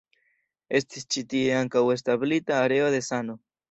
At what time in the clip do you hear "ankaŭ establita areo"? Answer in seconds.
1.59-2.93